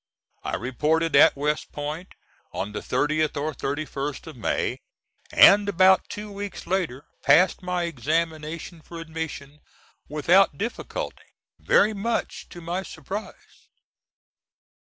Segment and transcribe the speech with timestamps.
[0.43, 2.15] I reported at West Point
[2.53, 4.79] on the 30th or 31st of May,
[5.31, 9.59] and about two weeks later passed my examination for admission,
[10.09, 13.67] without difficulty, very much to my surprise.